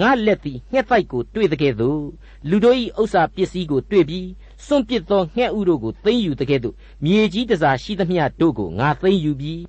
[0.00, 2.02] ငါလက်သည်ငှက်တိုက်ကိုတွေ့တဲ့ကဲ့သို့
[2.48, 4.28] လူတို့၏ဥစ္စာပစ္စည်းကိုတွေ့ပြီး
[4.66, 6.74] စွန့်ပစ်သောငှက်ဥတို့ကိုသိမ်းယူတဲ့ကဲ့သို့
[7.04, 9.60] မြေကြီးတစားရှိသမျှတို့ကိုငါသိမ်းယူပြီး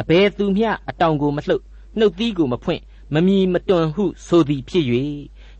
[0.00, 1.62] အဘယ်သူမျှအတောင်ကိုမလှုပ်
[1.98, 2.82] နှုတ်သီးကိုမဖွင့်
[3.14, 4.84] မမီမတွန်ဟုဆိုသည်ဖြစ်၍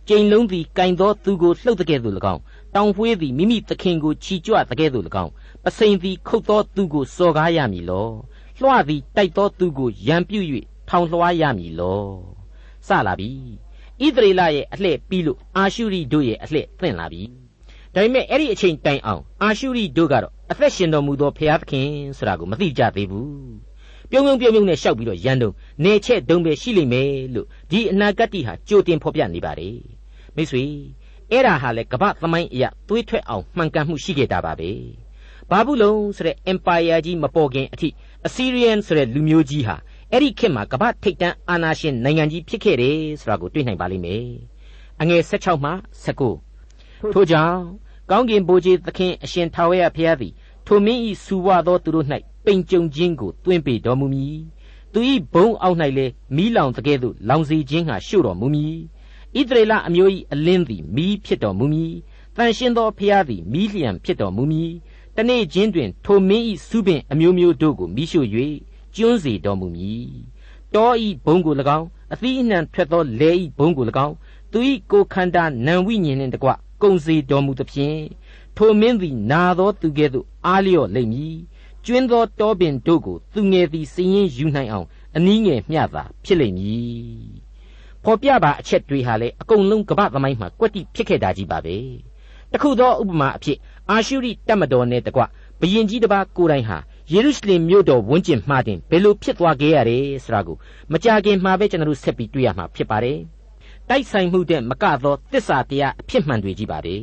[0.09, 2.43] ကျိန်လုံးသည်ကင်သောသူကိုလှုပ်တဲ့ကဲ့သို့၎င်း
[2.75, 5.33] တောင်ဖွေးသည်မိမိသခင်ကိုချီကြွတဲ့ကဲ့သို့၎င်း
[5.65, 8.09] ပစိန်သည်ခုတ်သောသူကိုစော်ကားရမည်လော
[8.61, 10.47] လွှသည်တိုက်သောသူကိုရံပြုတ်၍
[10.89, 12.03] ထောင်လွှားရမည်လော
[12.87, 13.31] စလာပြီ
[14.01, 17.23] ဣဣသရေလရဲ့အလှည့်ပြီးလို့အာရှုရိတို့ရဲ့အလှည့်သင့်လာပြီ
[17.95, 23.33] ဒါပေမဲ့အဲ့ဒီအချိန်တိုင်အောင်အာရှုရိတို့ကတော့အသက်ရှင်တော်မူသောဘုရားသခင်ဆိုတာကိုမသိကြသေးဘူး
[24.11, 25.51] ပြုံးပြုံးပြုံးပြုံးနဲ့ရှောက်ပြီးတော့ရန်တုံ
[25.85, 29.79] နေချက်တုံးပဲရှိလိမ့်မယ်လို့ဒီအနာဂတ်တိဟာကြိုတင်ဖော်ပြနေပါတယ်
[30.37, 30.65] မိတ်ဆွေ
[31.33, 34.71] အဲ့ဒါဟာလေကမ္ဘာသမိုင်းအရာသွေးထွက်အောင်မှန်ကန်မှုရှိခဲ့တာပါပဲ
[35.51, 37.89] ဘာဘူးလုံဆိုတဲ့ empire ကြီးမပေါ်ခင်အထိ
[38.27, 39.77] Assyrian ဆိုတဲ့လူမျိုးကြီးဟာ
[40.11, 44.27] အဲ့ဒီခေတ်မှာကမ္ဘာထိပ်တန်းအာဏာရှင်နိုင်ငံကြီးဖြစ်ခဲ့တယ်ဆိုတာကိုတွေ့နိုင်ပါလိမ့်မယ်
[45.01, 45.73] အငယ်16မှ
[46.45, 47.61] 19ထို့ကြောင့်
[48.11, 50.33] ကောင်းကင်ဘိုးကြီးသခင်အရှင်ထာဝရဘုရားသည်
[50.67, 52.07] ထိုမင်းဤစူဝသောသူတို့၌
[52.45, 54.39] ပိန်ကြုံခြင်းကိုတွင်းပေတော်မူမည်
[54.93, 58.77] သူဤဘုံအောက်၌လည်းမိလောင်တကဲ့သို့လောင်စီခြင်းဟာရှို့တော်မူမည်
[59.39, 61.95] ဣသရေလအမျိုး၏အလင်းသည်မိဖြစ်တော်မူမည်
[62.37, 64.71] တန်ရှင်းသောဖျားသည်မိလျံဖြစ်တော်မူမည်
[65.17, 68.29] တနေ့ချင်းတွင်ထိုမင်း၏စုပင်အမျိုးမျိုးတို့ကိုမိရှို့၍
[68.95, 70.07] ကျွန်းစေတော်မူမည်
[70.75, 74.15] တောဤဘုံကို၎င်းအသီးအနှံထွက်သောလေဤဘုံကို၎င်း
[74.53, 76.49] သူဤကိုခန္ဓာနံဝိညာဉ်နှင့်တကွ
[76.83, 78.01] ကုံစေတော်မူသဖြင့်
[78.57, 81.37] ထိုမင်းသည်နာသောသူကဲ့သို့အားလျော့လိမ့်မည်
[81.85, 84.87] ကျွင်းသောတောပင်တို့ကိုသူငယ်သည်စည်ရင်ယူနိုင်အောင်
[85.17, 87.52] အနည်းငယ်မျှသာဖြစ်လိမ့်မည်
[88.05, 91.77] ဖော်ပြပါအချက်တွေဟာလေအကုန်လုံးကပ္ပသမိုင်းမှာကွက်တိဖြစ်ခဲ့တာကြီးပါပဲ
[92.53, 93.59] တခုသောဥပမာအဖြစ်
[93.91, 95.23] အာရှုရိတပ်မတော်နဲ့တကွ
[95.61, 96.79] ဘယင်ကြီးတစ်ပါးကိုယ်တိုင်ဟာ
[97.13, 100.57] ယေရုရှလင်မြို့တော်ဝန်းကျင်မှာတင်ဘယ်လိုဖြစ်သွားခဲ့ရတယ်ဆိုတာကို
[100.93, 103.19] မကြခင်မှာပဲကျွန်တော်တို့ဆက်ပြီးတွေ့ရမှာဖြစ်ပါတယ်
[103.89, 106.97] တိုက်ဆိုင်မှုတဲ့မကသောတစ္ဆာတရားအဖြစ်မှန်တွေကြီးပါပဲ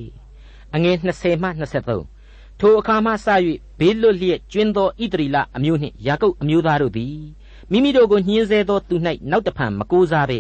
[0.75, 1.50] အငယ်20မှ
[2.03, 3.27] 23ထိုအခါမှစ၍
[3.79, 7.18] ဘေးလွတ်လျက်ကျွင်းသောဣတရီလအမျိုးနှင့်ယာကုပ်အမျိုးသားတို့သည်
[7.72, 8.96] မိမိတို့ကိုညှင်းဆဲသောသူ၌
[9.32, 10.39] နောက်တဖန်မကိုးစားဘဲ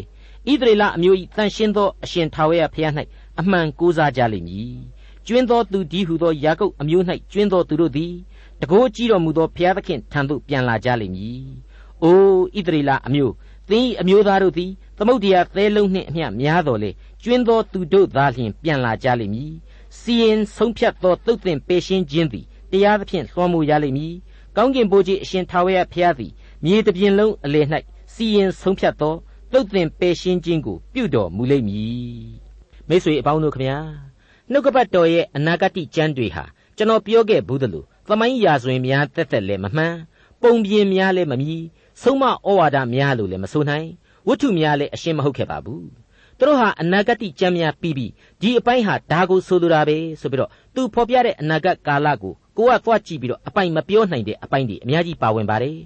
[0.49, 2.93] ဣသရေလအမျိုး၏တန်ရှင်းသောအရှင်ထာဝရဘုရား၌
[3.39, 4.75] အမှန်ကိုးစားကြလိမ့်မည်
[5.27, 8.13] ကျွင်းသောသူဒီဟုသောယာကုပ်အမျိုး၌ကျွင်းသောသူတို့သည်
[8.61, 11.43] တကိုးကြည့်တော်မူသောဘုရားသခင်ထံသို့ပြန်လာကြလိမ့်မည်။
[12.03, 12.17] အို
[12.57, 13.33] ဣသရေလအမျိုး
[13.69, 16.91] သင်၏အမျိုးသားတို့သည်သမုတ်တရားသဲလုံးနှင့်အမျှများတော်လေ
[17.23, 19.51] ကျွင်းသောသူတို့သာလျှင်ပြန်လာကြလိမ့်မည်။
[19.99, 24.13] စီရင်ဆုံးဖြတ်သောတုတ်သင်ပေရှင်းခြင်းသည်တရားသဖြင့်လွှမ်းမိုးရလိမ့်မည်။
[24.55, 26.31] ကောင်းကင်ဘိုးကြီးအရှင်ထာဝရဘုရားသည်
[26.65, 27.67] မြေတပြင်လုံးအလယ်၌
[28.13, 29.15] စီရင်ဆုံးဖြတ်သော
[29.53, 32.23] တုတ်သင်ပေရှင်းခြင်းကိုပြုတော်မူလိမ့်မည်။
[32.87, 33.77] မိတ်ဆွေအပေါင်းတို့ခမညာ
[34.51, 36.43] နှုတ်ကပတ်တော်ရဲ့အနာဂတ်ကျမ်းတွေဟာ
[36.77, 39.95] ကျွန်တော်ပြောခဲ့ဘူးသလိုသမိုင်းရာဇဝင်များတက်တက်လည်းမမှန်
[40.41, 41.63] ပုံပြင်များလည်းမမြည်
[42.01, 43.87] ဆုံးမဩဝါဒများလို့လည်းမဆိုနိုင်
[44.27, 45.87] ဝတ္ထုများလည်းအရှင်းမဟုတ်ခဲ့ပါဘူး
[46.37, 55.79] သူတို့ဟာအနာဂတ်ကျမ်းများပြီးပြီးဒီအပိုင်းဟာဒါကိုဆိုလိုတာပဲဆိုပြီးတော့သူဖော်ပြတဲ့အနာဂတ်ကာလကိုကိုကသွားကြည့်ပြီးတော့အပိုင်မပြောနိုင်တဲ့အပိုင်းတွေအများကြီးပါဝင်ပါတယ်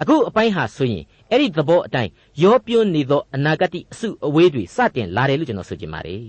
[0.00, 2.10] အခုအပိုင်းဟာဆိုရင်အဲ့ဒီသဘောအတိုင်း
[2.42, 6.22] ရောပြွန်းနေသောအနာဂတ်အစုအဝေးတွေစတင်လာတယ်လို့ကျွန်တော်ဆိုချင်ပါတယ်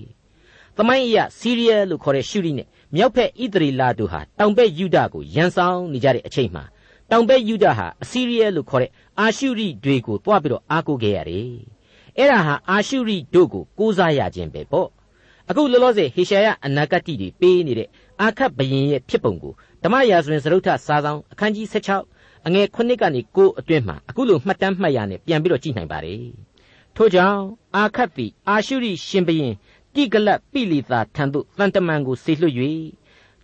[0.77, 6.63] သမိုင်းအရစီးရီးယားလို့ခေါ်တဲ့ရှုရီနဲ့မြောက်ဖက်ဣသရေလတို့ဟာတောင်ဘက်ယူဒကိုရန်ဆောင်နေကြတဲ့အချိန်မှာ
[7.11, 11.49] တောင်ဘက်ယူဒဟာအစီးရီးယားလို့ခေါ်တဲ့အာရှုရိတွေကိုတွားပြီးတော့အားကိုးခဲ့ရတယ်။
[12.17, 14.87] အဲ့ဒါဟာအာရှုရိတို့ကိုကိုးစားရခြင်းပဲပေါ့။
[15.49, 17.89] အခုလောလောဆယ်ဟေရှာယအနာဂတ်တွေပေးနေတဲ့
[18.21, 26.23] အာခတ်ဘယင်ရဲ့ဖြစ်ပုံကိုဓမ္မရာဇဝင်စရုပ်ထစာဆောင်အခန်းကြီး16 အငယ်9ကနေ9အတွင်းမှာအခုလိုမှတ်တမ်းမှတ်ရနဲ့ပြန်ပြီးတော့ကြည့်နိုင်ပါတယ်။
[26.95, 27.41] ထို့ကြောင့်
[27.75, 29.53] အာခတ်သည်အာရှုရိရှင်ဘရင်
[29.93, 32.55] တိကလတ်ပိလီသာထံသို့တန်တမန်ကိုဆေလွှတ်၍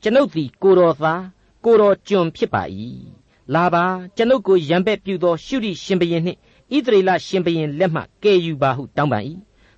[0.02, 1.24] ကျွန်ုပ်သည်ကိုတော်သား
[1.66, 2.64] ကိုတော်ကျွန်ဖြစ်ပါ၏
[3.54, 6.40] လာပါကျွန်ုပ်ကိုရံပက်ပြုသောရှုရိရှင်ဘရင်နှင့်
[6.74, 9.24] ဣသရေလရှင်ဘရင်လက်မှကယ်ယူပါဟုတောင်းပန်၏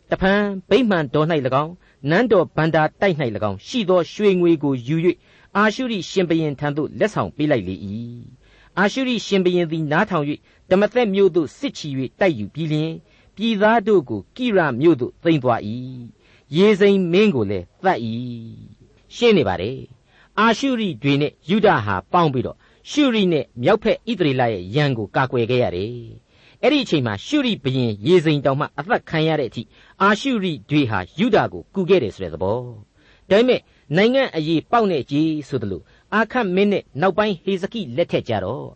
[0.09, 1.27] တဖန်ဗိမှန်တော်၌၎
[1.63, 1.73] င်း
[2.09, 3.15] နန်းတော်ဗန္တာတိုက်၌၎
[3.49, 4.95] င်းရှိသောရွှေငွေကိုယူ၍
[5.55, 7.75] အာရှုရိရှင်ဘရင်ထံသို့လက်ဆောင်ပေးလိုက်လေ၏
[8.79, 10.25] အာရှုရိရှင်ဘရင်သည်နားထောင်၍
[10.69, 11.87] ဓမ္မသက်မြို့သို့စစ်ချီ၍
[12.19, 12.93] တိုက်ယူပြီးလျှင်
[13.35, 15.61] ပြည်သားတို့ကိုကိရမြို့သို့သိမ်းသွား၏
[16.55, 17.99] ရေစိမ်မင်းကိုလည်းသတ်၏
[19.15, 19.79] ရှင်းနေပါတယ်
[20.39, 22.57] အာရှုရိတွေနဲ့ယူဒဟာပေါင်းပြီးတော့
[22.91, 25.91] ရှုရိနဲ့မြောက်ဖက်ဣသရေလရဲ့ရန်ကိုကာကွယ်ခဲ့ရတယ်
[26.63, 29.63] အဲ့ဒီအချိန်မှာရှုရိဘရင်ရေစိမ်တောင်မှအသက်ခံရတဲ့အထိ
[30.01, 32.59] အာရှုရိတွေဟာယူဒကိုကူခဲ့တယ်ဆိုတဲ့သဘော
[33.29, 33.61] ဒါပေမဲ့
[33.95, 35.81] နိုင်ငံအရေးပေါက်နေကြီးဆိုသလို
[36.15, 38.67] အာခတ်မင်းနဲ့နောက်ပိုင်းဟေဇကိလက်ထက်ကြတော့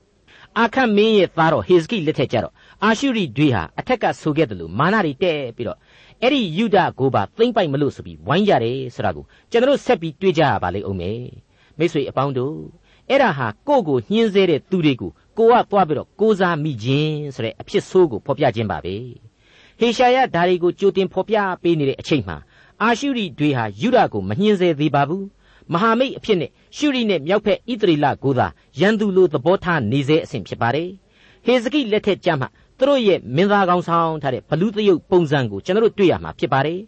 [0.58, 5.78] အာခတ်မင်းရဲ့သားတော်ဟေဇကိလက်ထက်ကြတော့အာရှုရိတွေဟာအထက်ကဆိုခဲ့တယ်လို့မာနတွေတဲ့ပြီးတော့
[6.22, 11.20] အဲ့ဒီယူဒကိုပါသိမ့်ပိုက်မလို့ဆိုပြီးဝိုင်းကြတယ်ဆိုတာကိုကျွန်တော်ဆက်ပြီးတွေးကြရပါလိမ့်အောင်မယ်
[11.78, 12.58] မိတ်ဆွေအပေါင်းတို့
[13.10, 18.96] အဲ့ဒါဟာကိုယ့်ကိုညှင်းဆဲတဲ့သူတွေကိုကိုကသွားပြီးတော့ကိုးစားမိခြင်းဆိုတဲ့အဖြစ်ဆိုးကိုဖော်ပြခြင်းပါပဲ
[19.80, 22.38] ဟေရှာယဓာရီကိုကြိုတင်ဖော်ပြပေးနေတဲ့အချိန်မှာ
[22.82, 25.26] အာရှုရိတွေဟာယူဒကိုမညှင်းဆဲသေးပါဘူး
[25.74, 28.48] မဟာမိတ်အဖြစ်နဲ့ရှုရိနဲ့မြောက်ဖက်ဣသရေလကိုသာ
[28.80, 30.90] ရန်သူလိုသဘောထားနေစေအဆင့်ဖြစ်ပါတယ်
[31.46, 36.80] ဟေဇကိလက်ထက်ကြမှာသူတို့ရဲ့မင်းသားကောင်းဆောင်ထားတဲ့ဘလူးသရုပ်ပုံစံကိုကျွန်တော်တို့တွေ့ရမှာဖြစ်ပါတယ်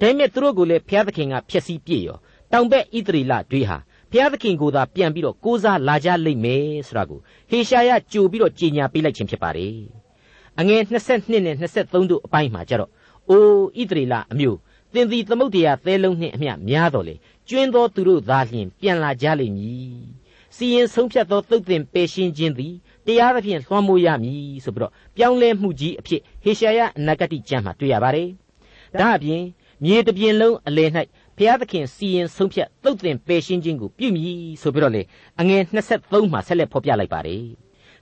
[0.00, 2.18] ဒါပေမဲ့သူတို့ကိုလည်းဘုရားသခင်ကဖျက်ဆီးပြည့်ရော
[2.52, 3.78] တောင်ဘက်ဣသရေလတွေဟာ
[4.10, 7.20] ဘုရားသခင်ကိုသာပြန်ပြီးတော့ကိုးစားလာကြလိမ့်မယ်ဆိုတာကို
[7.50, 9.76] ဟေရှာယကြိုပြီးတော့ကြေညာပေးလိုက်ခြင်းဖြစ်ပါတယ်။
[10.60, 12.90] အငယ်22နဲ့23တို့အပိုင်းမှာကျတော့
[13.30, 13.42] အို
[13.80, 14.58] ဣသရေလအမျိုး
[14.94, 17.14] သင်သည်သမုတ်တရားသဲလုံးနှင့်အမျှများတော်လေ
[17.48, 20.00] ကျွင်းသောသူတို့သာလျှင်ပြန်လာကြလိမ့်မည်
[20.56, 22.74] စီရင်ဆုံးဖြတ်သောသုတ်သင်ပယ်ရှင်းခြင်းသည်
[23.06, 28.28] တရားသဖြင့်လွှမ်းမိုးရမည်ဆိုပြီးတော့ပြောင်းလဲမှုကြီးအဖြစ်ဟေရှာယအနာဂတိကျမ်းမှာတွေ့ရပါတယ်
[29.00, 29.42] ဒါအပြင်
[29.84, 30.90] မြေတပြင်လုံးအလယ်၌
[31.36, 35.02] ဘုရားသခင်စီရင်ဆုံးဖြတ်သုတ်သင်ပယ်ရှင်းခြင်းကိုပြုမည်ဆိုပြီးတော့လေ
[35.40, 35.62] အငယ်
[35.96, 37.42] 23မှာဆက်လက်ဖော်ပြလိုက်ပါတယ်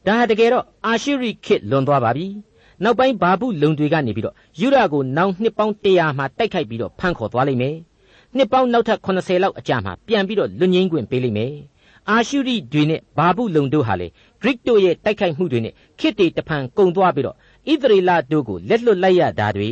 [0.06, 2.26] ဒါဟာတကယ်တော့အာရှုရိခေတ်လွန်သွားပါပြီ
[2.82, 7.76] နောက်ပိုင်းဘာဘူးလုံတွေကနေပြီးတော့ယူရကိုနောင်နှစ်ပေါင်း100မှာတိုက်ခိုက်ပြီးတော့ဖမ်းခေါ်သွားလိမ့်မယ်
[8.37, 11.54] နှစ်ပေါင်းနောက်ထပ်80လောက်အကြာမှာပြန်ပြီးတော့လွတ်ငင်းခွင့်ပေးလိမ့်မယ်
[12.10, 14.08] အာရှုရိတွေနဲ့ဘာဘူးလုံတို့ဟာလေ
[14.42, 19.70] ဂရိတို့ရဲ့တိုက်ခိုက်မှုတွေနဲ့ခေတ်တွေတဖန်ကုံသွားပြီးတော့ဣသရေလတို့ကိုလက်လွတ်လိုက်ရတာတွေ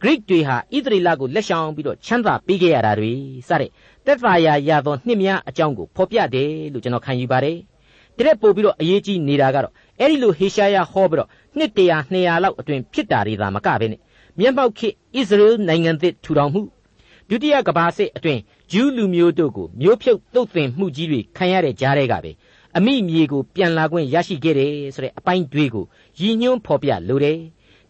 [0.00, 3.12] ဂရိတွေဟာဣသရေလကိုလက်ရှောင်ပြီးတော့ချမ်းသာပေးခဲ့ရတာတွေ
[3.48, 3.70] စတဲ့
[4.04, 7.58] သက်သာရာရသောနှစ်များအကြောင်းကိုဖော်ပြတယ်လို့ကျွန်တော်ခံယူပါတယ်
[8.18, 11.28] တရက်ပို့ပြီးတော့အရေးကြီးနေတာကတော့ အဲ့ဒီလိုဟေရှာယဟောပြီးတော့
[11.58, 14.00] နှစ်တရာ200လောက်အတွင်ဖြစ်တာတွေသာမကဘဲနဲ့
[14.38, 14.92] မျက်မှောက်ခေဣ
[15.28, 16.62] သရေလနိုင်ငံသစ်ထူထောင်မှု
[17.28, 18.38] ဒုတိယကဘာစစ်အတွင်
[18.72, 22.32] ဂျူးလူမျိုးတို့ကိုမျိုးဖြုတ်တုတ်တင်မှုကြီးတွေခံရတဲ့ကြားတွေကပဲ
[22.76, 25.84] အမိမြေကိုပြန်လာခွင့်ရရှိခဲ့တယ်ဆိုတဲ့အပိုင်းတွေကို
[26.20, 27.38] ရည်ညွှန်းဖော်ပြလိုတယ်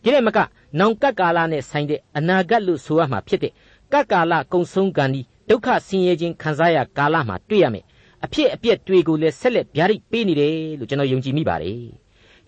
[0.03, 0.39] ဒီတဲ့မက
[0.79, 3.53] နောင်ကပ်ကာလနဲ့ဆိုင်တဲ့အနာဂတ်လို့ဆိုရမှာဖြစ်တဲ့
[3.93, 7.85] ကပ်ကာလကုံဆုံးကံဒီဒုက္ခဆင်းရဲခြင်းခံစားရကာလမှာတွေ့ရမယ်
[8.25, 11.83] အဖြစ်အပျက်တွေကိုလည်းဆက်လက်ဗျာဒိတ်ပေးနေတယ်လို့ကျွန်တော်ယုံကြည်မိပါတယ်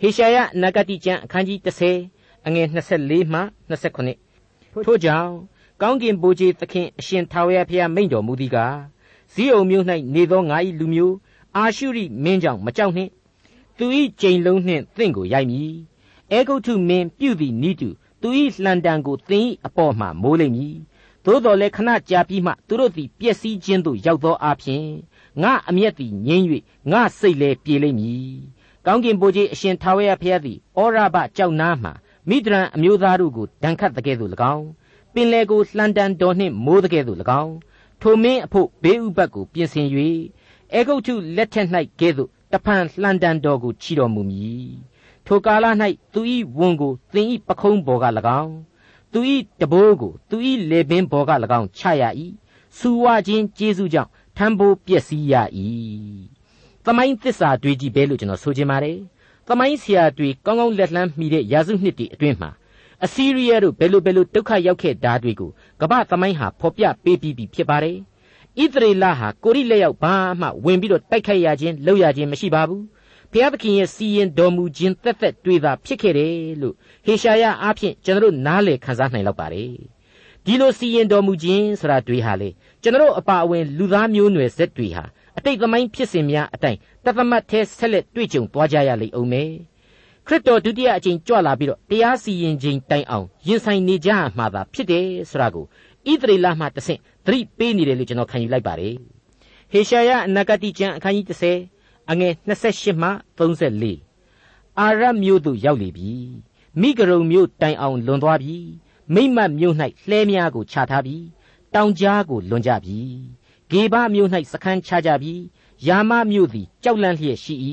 [0.00, 1.58] ဟေရှာယနဂတိကျမ်းအခန်းကြီး
[2.02, 2.66] 30အငယ်
[3.00, 5.32] 24မှ29ထို့ကြောင့်
[5.82, 8.76] ကောင်းကင်ဘိုးကြီးသခင်အရှင်ထာဝရဘုရားမိန့်တော်မူသည်ကား
[9.32, 9.84] ဇီးအုံမြို့၌
[10.14, 11.16] နေသောငါ၏လူမျိုး
[11.56, 13.10] အာရှုရိမင်းကြောင့်မကြောက်နှင့်
[13.78, 13.86] သူ၏
[14.20, 15.72] ကြိမ်လုံးနှင့်သင်ကိုရိုက်မည်
[16.32, 17.88] အဲဂုတ်ထုမင်းပြုသည်နီးတူ
[18.20, 18.28] သူ၏
[18.64, 20.76] လှန်တံကိုသင်၏အပေါ်မှမိုးလိမ့်မည်
[21.24, 24.86] သို့တော်လည်းခဏကြာပြီးမှသူတို့သည်ပျက်စီးခြင်းသို့ရောက်သောအပြင်
[25.42, 26.46] ငါအမျက်သည်ငြိမ့်၍
[26.92, 28.36] ငါစိတ်လည်းပြေလိမ့်မည်
[28.86, 31.90] ကောင်းကင်ဘုရားအရှင်ထာဝရဘုရားသည်ဩရဘကြောက်နားမှ
[32.28, 34.66] မိဒရန်အမျိုးသားတို့ကိုဒဏ်ခတ်တကဲ့သို့၎င်း
[35.14, 37.54] ပင်လေကိုလှန်တန်တော်နှင့်မိုးတကဲ့သို့၎င်း
[38.02, 39.88] ထိုမင်းအဖို့ဘေးဥပတ်ကိုပြင်ဆင်၍
[40.72, 41.68] အေဂုတ်ထုလက်ထက်၌
[42.00, 44.70] ကဲ့သို့တဖန်လှန်တန်တော်ကိုချီတော်မူမည်
[45.26, 45.66] ထိုကာလ၌
[46.12, 46.20] သူ၏
[46.58, 48.06] ဝန်ကိုသင်၏ပခုံးပေါ်က၎
[48.42, 48.54] င်း
[49.12, 49.20] သူ၏
[49.60, 50.36] တဘိုးကိုသူ၏
[50.70, 52.04] လေပင်ပေါ်က၎င်းချရ၏
[52.78, 55.34] စူဝါခြင်းကျေးဇူးကြောင့် ထံပိုးပျက်စီးရ၏
[56.84, 58.98] သမိုင်းသစ္စာတွေကြီးပဲလို့ကျွန်တော်ဆိုချင်ပါတယ်
[59.48, 62.50] သမိုင်းဆရာတွေကောင်းကောင်းလက်လှမ်းမိတဲ့ရာစုနှစ်တွေအတွင်းမှာ
[63.04, 67.96] အစီရီးယားတို့ဘယ်လိုဘယ်လိုဒုက္ခရောက်ခဲ့တာတွေကိုကမ္ဘာသမိုင်းဟာဖော်ပြပေးပြီးပြီဖြစ်ပါတယ်
[68.62, 72.84] ဣသရေလဟာကိုရိလက်ရောက်ဘာမှဝင်ပြီးတော့တိုက်ခိုက်ရခြင်းလုပ်ရခြင်းမရှိပါဘူး
[73.32, 76.74] ဘုရားသခင်ရဲ့စီရင်တော်မူခြင်းသက်သက်တွေ့တာဖြစ်ခဲ့တယ်လို့
[77.06, 79.72] ဟေရှာယအားဖြင့်ကျွန်တော်တို့နားလည်ခန်းစားနိုင်လောက်ပါတယ်
[80.44, 82.48] ဒီလိုစီရင်တော်မူခြင်းဆိုတာတွေဟာလေ
[82.86, 85.04] ကျွန်တော်တို့အပါအဝင်လူသားမျိုးနွယ်ဆက်တွေဟာ
[85.38, 89.50] အတိတ်သမိုင်းဖြစ်စဉ်များအတိုင်းတသမတ်သေးဆက်လက်တွေ့ကြုံသွားကြရလိမ့်အောင်မယ်
[90.26, 95.64] ခရစ်တော်ဒုတိယအကြိမ်ကြွလာပြီးတော့တရားစီရင်ခြင်းတိုင်အောင်ရင်ဆိုင်နေကြမှာသာဖြစ်တယ်ဆိုတာကို
[96.10, 98.94] ဣသရေလမှတဆင့်သတိပေးနေတယ်လို့ကျွန်တော်ခံယူလိုက်ပါတယ်
[99.72, 101.26] ဟေရှာယအနာဂတိကျမ်းအခန်းကြီး
[101.70, 106.12] 30အငယ်28မှ34အာရမြို့သို့ရောက်လေပြီ
[106.80, 108.56] မိဂရုံမြို့တိုင်အောင်လွန်သွားပြီ
[109.14, 109.74] မိမတ်မြို့၌
[110.08, 111.16] လှဲများကိုခြာထားပြီ
[111.76, 112.98] တောင်ကြားကိုလွန်ကြပြီ
[113.70, 115.34] ဂေဘမြို့၌စခန်းချကြပြီ
[115.86, 117.54] ယာမမြို့သည်ကြောက်လန့်လျက်ရှိ၏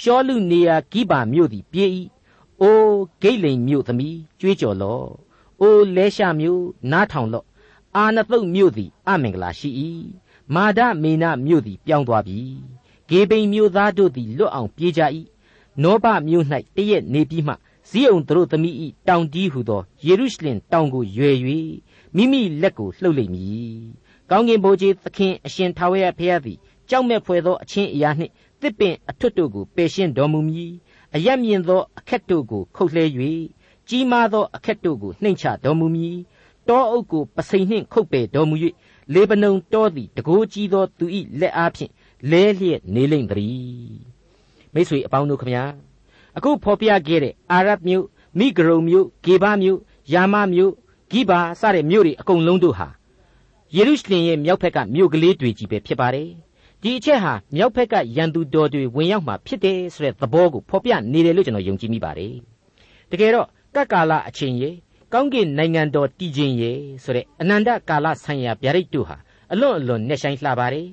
[0.00, 1.88] ရှောလူနေရာဂိဘာမြို့သည်ပြေး၏
[2.60, 5.08] အိုးဂိတ်လိန်မြို့သမီးကြွေးကြော်လော့
[5.60, 7.46] အိုးလဲရှာမြို့နားထောင်လော့
[7.96, 9.70] အာနသုတ်မြို့သည်အမင်္ဂလာရှိ၏
[10.54, 12.40] မာဒမေနမြို့သည်ပြောင်းသွားပြီ
[13.08, 15.02] ဂေဘိန်မြို့သားတို့သည်လွတ်အောင်ပြေးကြ၏
[15.82, 17.54] နောဘမြို့၌တရက်နေပြီးမှ
[17.88, 18.74] ဇီးအောင်တို့သမီး၏
[19.08, 21.36] တောင်တီးဟုသောယေရုရှလင်တောင်ကိုရွယ်၍
[22.16, 23.80] မိမိလက်ကိုလှုပ်လိမ့်မည်
[24.30, 30.72] ကောင်းကင်ဘုရားသခင်အရှင်ထာဝရဘုရားသည်ကြောက်မဲ့ဖွယ်သောအချင်းအရာနှင့်တစ်ပင်အထွတ်တို့ကိုပယ်ရှင်းတော်မူမည်
[31.14, 33.04] အယက်မြင့်သောအခက်တို့ကိုခုတ်လှဲ၍
[33.88, 36.16] ကြီးမားသောအခက်တို့ကိုနှိမ်ချတော်မူမည်
[36.68, 38.56] တောအုပ်ကိုပစိန်နှင့်ခုတ်ပယ်တော်မူ၍
[39.14, 41.06] လေဗနုန်တောသည်တကိုးကြီးသောသူ၏
[41.40, 41.92] လက်အားဖြင့်
[42.30, 44.00] လဲလျက်နေလိမ့်တည်း
[44.74, 45.64] မိတ်ဆွေအပေါင်းတို့ခမညာ
[46.36, 48.06] အခုဖော်ပြခဲ့တဲ့အာရဗ်မြို့
[48.38, 49.80] မိဂရုံမြို့ဂေဘမြို့
[50.12, 50.72] ယာမမြို့
[51.12, 52.88] ဂိဘာစတဲ့မြို့တွေအကုန်လုံးတို့ဟာ
[53.76, 56.28] ယေရုရှလင်ရဲ့မြောက်ဘက်ကမြို့ကလေးတွေကြီးပဲဖြစ်ပါတယ်
[56.82, 62.34] ဒီအချက်ဟာမြောက်ဘက်ကရန်သူတော်တွေဝင်ရောက်မှာဖြစ်တယ်ဆိုတဲ့သဘောကိုဖော်ပြနေတယ်လို့ကျွန်တော်ယုံကြည်မိပါတယ်
[63.10, 64.70] တကယ်တော့ကပ်ကာလအချိန်ရေ
[65.12, 66.70] ကောင်းကင်နိုင်ငံတော်တည်ခြင်းရေ
[67.04, 69.16] ဆိုတဲ့အနန္တကာလဆိုင်ရာဗျာဒိတ်တို့ဟာ
[69.52, 70.88] အလွန်အလွန်နဲ့ဆိုင်လှပါတယ်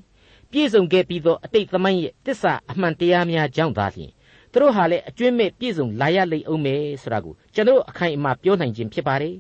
[0.52, 4.12] ပြည့်စုံခဲ့ပြီးသောအတိတ်သမိုင်းရဲ့တစ္ဆာအမှန်တရားများကြောင့်သာလျှင်
[4.52, 9.36] သူတို့ဟာလည်းအကျွင့်မဲ့ပြည့်စုံလာရလိမ့်အောင်မယ်ဆိုတာကိုကျွန်တော်အခိုင်အမာပြောနိုင်ခြင်းဖြစ်ပါတယ်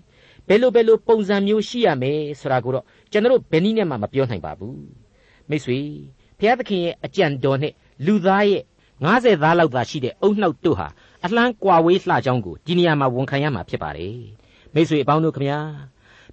[0.49, 4.79] ဘယ်လိုဘယ်လိုပုံစံမျိုးရှိရမယ်ဆိုတာကိုတော့ကျွန်တော်ဘယ်နည်းနဲ့မှမပြောနိုင်ပါဘူး
[5.49, 5.79] မိတ်ဆွေ
[6.39, 7.73] ဘုရားသခင်ရဲ့အကြံတော်နဲ့
[8.05, 8.63] လူသားရဲ့
[9.03, 10.87] 90သားလောက်သာရှိတဲ့အုံနှောက်တို့ဟာ
[11.25, 14.17] အလှမ်းကွာဝေးလှကြောင်းကိုဒီနေရာမှာဝန်ခံရမှာဖြစ်ပါတယ်
[14.73, 15.59] မိတ်ဆွေအပေါင်းတို့ခမညာ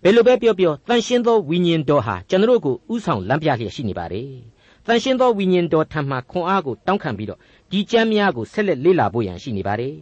[0.03, 4.31] ဘယ်လိုပဲပြောပြောတန်ရှင်းသောဝိညာဉ်တော်ဟာကျွန်တော်တို့ကိုဥဆောင်လမ်းပြလျက်ရှိနေပါတယ်
[4.87, 9.95] တန်ရှင်းသောဝိညာဉ်တော်ထံမှခွန်အားကိုတောင်းခံပြီးတော့ဒီကျမ်းများကိုဆက်လက်လေ့လာဖို့ရန်ရှိနေပါတယ်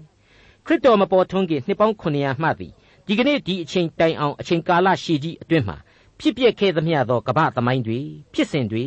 [0.66, 2.72] ခရစ်တော်မပေါ်ထွန်းခင်နှစ်ပေါင်း900မှသည်
[3.06, 5.76] ဒီကနေ့ဒီအချိန်တိုင်အောင်အချိန်ကာလရှည်ကြီးအတွင်းမှာ
[6.20, 8.00] ဖြစ်ပျက်ခဲ့သမျှသောကမ္ဘာသမိုင်းတွေ
[8.34, 8.84] ဖြစ်စဉ်တွေ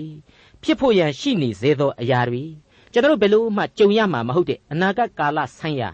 [0.63, 2.43] ဖြစ်ဖို့ရန်ရှိနေသေးသောအရာတွေ
[2.91, 5.89] ကျွန်တော်တို့ဘယ်လို့မှကြုံရမှာမဟုတ်တဲ့အနာဂတ်ကာလဆိုင်ရာ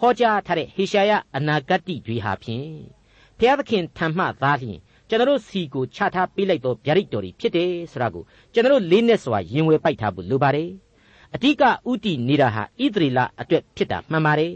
[0.00, 2.66] ဟောကြားထားတဲ့ဟေရှာယအနာဂတ်တိတွေဟာဖြင့်
[3.38, 4.78] ဘုရားသခင်ထံမှသာလျှင်
[5.08, 10.70] ကျွန်တော်စီကိုချထားပေးလိုက်သောဗျာဒိတ်တော်တွေဖြစ်တယ်ဆိုတာကိုကျွန်တော်လေးနဲ့စွာရင်ဝယ်ပိုက်ထားဖို့လိုပါတယ်
[11.34, 14.54] အဓိကဥတီနေတာဟာဣသရေလအတွက်ဖြစ်တာမှန်ပါတယ်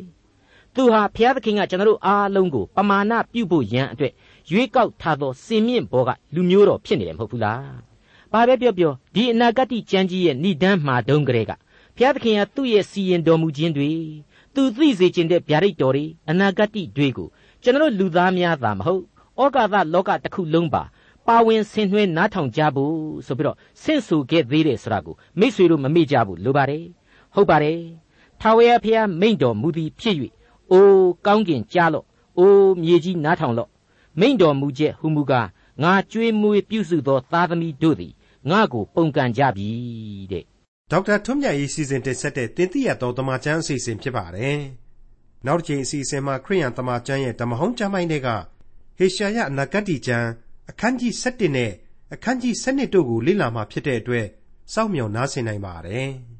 [0.76, 4.12] သူဟာဘုရားသခင်ကကျွန်တော်အားလုံးကိုပမာဏပြုဖို့ရန်အတွက်
[4.50, 7.62] ရွေးကောက်ထားသောစင်မြင့်ဘောကလူမျိုးတော်ဖြစ်နေတယ်မဟုတ်ဘူးလား
[8.32, 11.52] ဘာပဲပြောပြောဒီအနာဂတ်ကျမ်းကြီးရဲ့ဏိဒန်းမှာတုန်းကလေးက
[11.96, 13.90] ဘုရားသခင်ကသူ့ရဲ့စီရင်တော်မူခြင်းတွေ
[14.54, 17.28] သူသိစေခြင်းတဲ့ဗျာဒိတ်တော်တွေအနာဂတ်တွေကို
[17.62, 19.02] ကျွန်တော်လူသားများသာမဟုတ်
[19.42, 20.82] ဩကာသလောကတစ်ခုလုံးပါ
[21.26, 22.94] ပါဝင်ဆင်နွှဲနားထောင်ကြဖို့
[23.26, 26.84] ဆိုပြီးတော့ဆင့်ဆိုခဲ့သေးတယ်ဆိုတာကိုမိษွေတို့မမေ့ကြဘူးလိုပါတယ်
[27.34, 27.80] ဟုတ်ပါတယ်
[28.40, 30.16] ထာဝရဘုရားမိန့်တော်မူသည်ဖြစ်၍
[30.72, 32.06] အိုးကောင်းကင်ကြားလော့
[32.38, 33.70] အိုးမြေကြီးနားထောင်လော့
[34.20, 35.48] မိန့်တော်မူချက်ဟူမူကား
[35.82, 38.12] ငါကြွေးမွေးပြုစုသောသားသမီးတို့သည်
[38.50, 39.68] ငါကိုပုန်ကန်ကြပြီ
[40.32, 40.44] တဲ့
[40.90, 44.58] ဒေါက်တာထွန်းမြတ်ရေးစီစဉ်တင်ဆက်တဲ့တင်ပြရတော်တမချန်းအစီအစဉ်ဖြစ်ပါတယ်
[45.46, 48.28] နောက်တစ်ချိန်အစီအစဉ်မှာခရိယန်တမချန်းရဲ့ဓမ္မဟောင်းကျမ်းပိုင်းတွေက
[48.98, 50.28] ဟေရှာယအနာဂတ်ကျမ်း
[50.70, 51.72] အခန်းကြီး7နဲ့
[52.14, 54.26] အခန်းကြီး7တို့ကိုလေ့လာမှဖြစ်တဲ့အတွက်
[54.72, 56.10] စောင့်မျှော်နားဆင်နိုင်ပါတယ်။